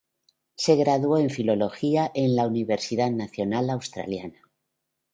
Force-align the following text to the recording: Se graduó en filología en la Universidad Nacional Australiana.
Se 0.55 0.75
graduó 0.77 1.19
en 1.19 1.29
filología 1.29 2.11
en 2.15 2.35
la 2.35 2.47
Universidad 2.47 3.11
Nacional 3.11 3.69
Australiana. 3.69 4.41